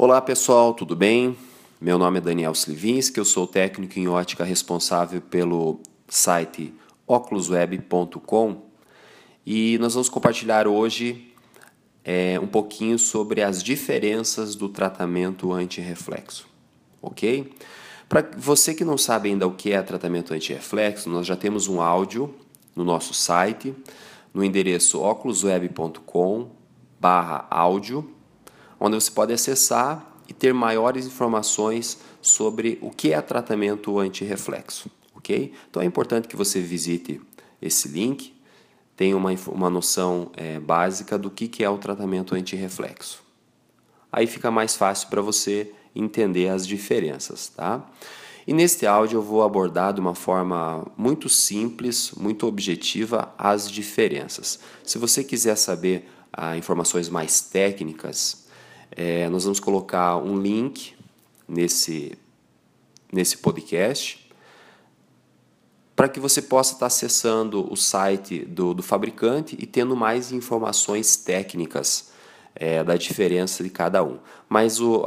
[0.00, 1.36] Olá pessoal, tudo bem?
[1.80, 6.72] Meu nome é Daniel Slivinski, eu sou técnico em ótica responsável pelo site
[7.04, 8.62] oculusweb.com
[9.44, 11.34] e nós vamos compartilhar hoje
[12.04, 16.46] é, um pouquinho sobre as diferenças do tratamento anti-reflexo,
[17.02, 17.52] ok?
[18.08, 21.80] Para você que não sabe ainda o que é tratamento anti-reflexo, nós já temos um
[21.80, 22.32] áudio
[22.72, 23.74] no nosso site,
[24.32, 26.52] no endereço oculusweb.com
[27.00, 28.14] barra áudio,
[28.78, 35.52] onde você pode acessar e ter maiores informações sobre o que é tratamento anti-reflexo, ok?
[35.70, 37.20] Então é importante que você visite
[37.60, 38.34] esse link,
[38.96, 43.22] tenha uma, uma noção é, básica do que, que é o tratamento anti-reflexo.
[44.10, 47.84] Aí fica mais fácil para você entender as diferenças, tá?
[48.46, 54.58] E neste áudio eu vou abordar de uma forma muito simples, muito objetiva as diferenças.
[54.82, 58.47] Se você quiser saber ah, informações mais técnicas,
[58.92, 60.94] é, nós vamos colocar um link
[61.46, 62.16] nesse,
[63.12, 64.28] nesse podcast
[65.98, 71.16] para que você possa estar acessando o site do, do fabricante e tendo mais informações
[71.16, 72.12] técnicas
[72.54, 74.18] é, da diferença de cada um.
[74.48, 75.04] Mas o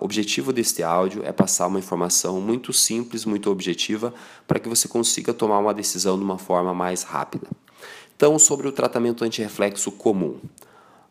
[0.00, 4.12] objetivo deste áudio é passar uma informação muito simples, muito objetiva,
[4.46, 7.46] para que você consiga tomar uma decisão de uma forma mais rápida.
[8.16, 10.40] Então, sobre o tratamento antirreflexo comum.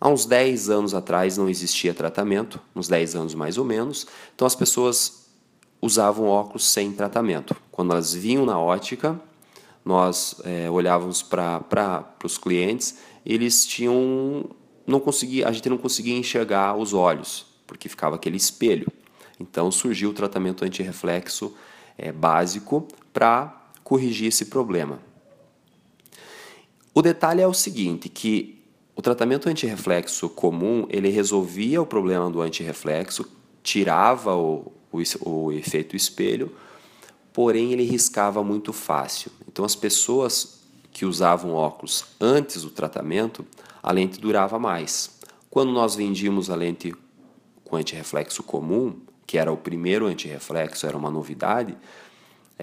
[0.00, 4.46] Há uns 10 anos atrás não existia tratamento, uns 10 anos mais ou menos, então
[4.46, 5.26] as pessoas
[5.82, 7.54] usavam óculos sem tratamento.
[7.70, 9.20] Quando elas vinham na ótica,
[9.84, 14.48] nós é, olhávamos para os clientes, eles tinham
[14.86, 18.86] não conseguia, a gente não conseguia enxergar os olhos, porque ficava aquele espelho.
[19.38, 21.54] Então surgiu o tratamento antirreflexo
[21.96, 24.98] é, básico para corrigir esse problema.
[26.92, 28.59] O detalhe é o seguinte, que
[29.00, 33.26] o tratamento antirreflexo comum, ele resolvia o problema do antirreflexo,
[33.62, 36.54] tirava o, o, o efeito espelho,
[37.32, 39.32] porém ele riscava muito fácil.
[39.48, 40.60] Então as pessoas
[40.92, 43.42] que usavam óculos antes do tratamento,
[43.82, 45.18] a lente durava mais.
[45.48, 46.94] Quando nós vendíamos a lente
[47.64, 51.74] com antirreflexo comum, que era o primeiro antirreflexo, era uma novidade,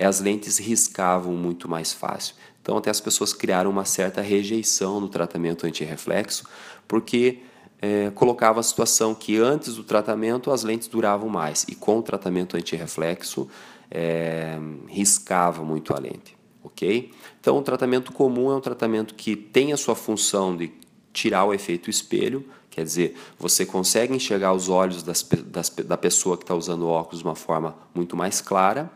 [0.06, 2.36] as lentes riscavam muito mais fácil.
[2.62, 6.44] Então até as pessoas criaram uma certa rejeição no tratamento antirreflexo,
[6.88, 7.40] porque
[7.82, 12.02] é, colocava a situação que antes do tratamento as lentes duravam mais e com o
[12.02, 13.48] tratamento antirreflexo
[13.90, 14.58] é,
[14.88, 17.12] riscava muito a lente, ok?
[17.40, 20.72] Então o tratamento comum é um tratamento que tem a sua função de
[21.18, 26.38] tirar o efeito espelho, quer dizer, você consegue enxergar os olhos das, das, da pessoa
[26.38, 28.92] que está usando óculos de uma forma muito mais clara.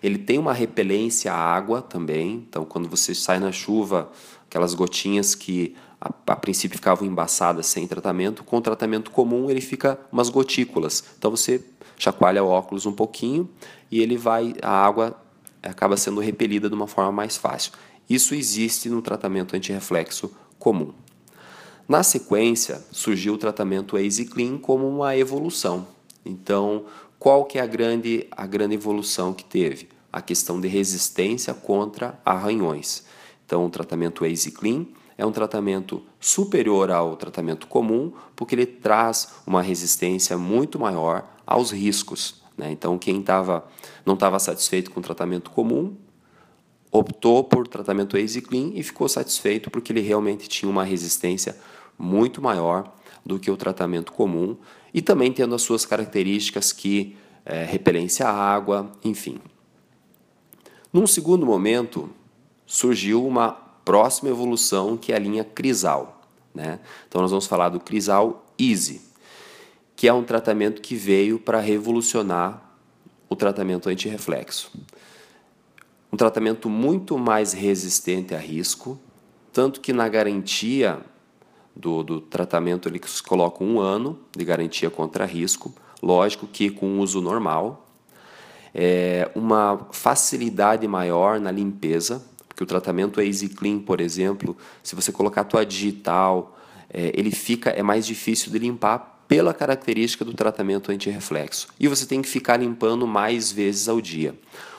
[0.00, 4.12] Ele tem uma repelência à água também, então quando você sai na chuva,
[4.46, 9.98] aquelas gotinhas que a, a princípio ficavam embaçadas sem tratamento, com tratamento comum ele fica
[10.12, 11.02] umas gotículas.
[11.18, 11.60] Então você
[11.98, 13.50] chacoalha o óculos um pouquinho
[13.90, 15.20] e ele vai, a água
[15.60, 17.72] acaba sendo repelida de uma forma mais fácil.
[18.08, 20.92] Isso existe no tratamento antirreflexo comum.
[21.86, 25.86] Na sequência, surgiu o tratamento Easy Clean como uma evolução.
[26.24, 26.86] Então,
[27.18, 29.88] qual que é a grande, a grande evolução que teve?
[30.10, 33.04] A questão de resistência contra arranhões.
[33.44, 34.86] Então, o tratamento Easy Clean
[35.18, 41.70] é um tratamento superior ao tratamento comum, porque ele traz uma resistência muito maior aos
[41.70, 42.42] riscos.
[42.56, 42.72] Né?
[42.72, 43.62] Então, quem tava,
[44.06, 45.94] não estava satisfeito com o tratamento comum
[46.94, 51.58] optou por tratamento Easy Clean e ficou satisfeito porque ele realmente tinha uma resistência
[51.98, 52.94] muito maior
[53.26, 54.56] do que o tratamento comum
[54.92, 59.38] e também tendo as suas características que é, repelência à água, enfim.
[60.92, 62.08] Num segundo momento,
[62.64, 63.50] surgiu uma
[63.84, 66.22] próxima evolução que é a linha Crisal.
[66.54, 66.78] Né?
[67.08, 69.02] Então nós vamos falar do Crisal Easy,
[69.96, 72.62] que é um tratamento que veio para revolucionar
[73.28, 74.70] o tratamento antirreflexo
[76.14, 78.96] um tratamento muito mais resistente a risco,
[79.52, 81.00] tanto que na garantia
[81.74, 87.20] do, do tratamento eles colocam um ano de garantia contra risco, lógico que com uso
[87.20, 87.88] normal,
[88.72, 95.10] é uma facilidade maior na limpeza, porque o tratamento Easy Clean, por exemplo, se você
[95.10, 96.56] colocar a tua digital,
[96.88, 101.68] é, ele fica é mais difícil de limpar pela característica do tratamento antirreflexo.
[101.78, 104.34] E você tem que ficar limpando mais vezes ao dia.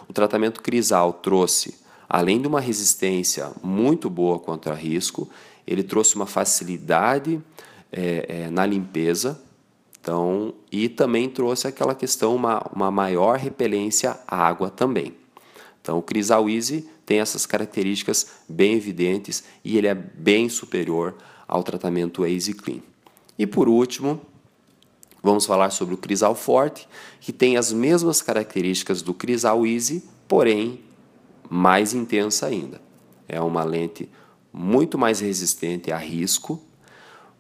[0.07, 1.75] O tratamento Crisal trouxe,
[2.07, 5.29] além de uma resistência muito boa contra risco,
[5.65, 7.41] ele trouxe uma facilidade
[7.91, 9.41] é, é, na limpeza,
[9.99, 15.15] então, e também trouxe aquela questão, uma, uma maior repelência à água também.
[15.81, 21.15] Então, o Crisal Easy tem essas características bem evidentes e ele é bem superior
[21.47, 22.81] ao tratamento Easy Clean.
[23.37, 24.21] E por último,
[25.25, 26.87] Vamos falar sobre o Crisal Forte,
[27.19, 30.81] que tem as mesmas características do Crisal Easy, porém
[31.49, 32.79] mais intensa ainda.
[33.27, 34.07] É uma lente
[34.53, 36.61] muito mais resistente a risco,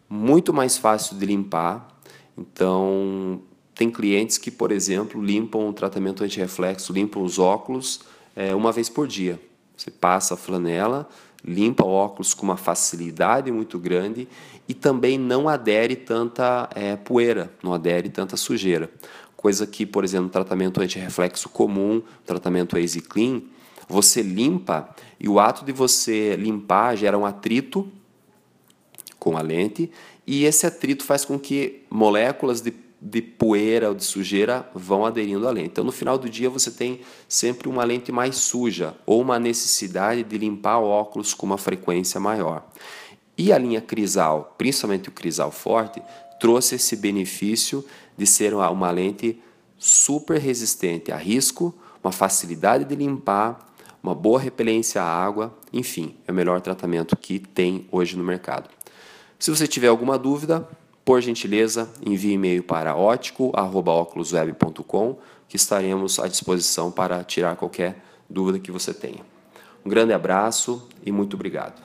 [0.09, 1.87] muito mais fácil de limpar.
[2.35, 3.43] Então,
[3.75, 7.99] tem clientes que, por exemplo, limpam o tratamento anti-reflexo, limpam os óculos
[8.35, 9.39] é, uma vez por dia.
[9.77, 11.07] Você passa a flanela,
[11.45, 14.27] limpa o óculos com uma facilidade muito grande
[14.67, 18.89] e também não adere tanta é, poeira, não adere tanta sujeira.
[19.37, 23.41] Coisa que, por exemplo, no tratamento anti-reflexo comum, tratamento Easy Clean,
[23.87, 24.89] você limpa
[25.19, 27.87] e o ato de você limpar gera um atrito
[29.19, 29.91] com a lente
[30.25, 35.47] e esse atrito faz com que moléculas de, de poeira ou de sujeira vão aderindo
[35.47, 35.67] à lente.
[35.67, 40.23] Então, no final do dia, você tem sempre uma lente mais suja ou uma necessidade
[40.23, 42.65] de limpar o óculos com uma frequência maior.
[43.37, 46.01] E a linha Crisal, principalmente o Crisal Forte,
[46.39, 47.85] trouxe esse benefício
[48.17, 49.39] de ser uma lente
[49.77, 53.65] super resistente a risco, uma facilidade de limpar
[54.05, 58.69] uma boa repelência à água, enfim, é o melhor tratamento que tem hoje no mercado.
[59.39, 60.67] Se você tiver alguma dúvida,
[61.05, 65.17] por gentileza, envie e-mail para ótico@oculosweb.com,
[65.47, 69.23] que estaremos à disposição para tirar qualquer dúvida que você tenha.
[69.85, 71.79] Um grande abraço e muito obrigado.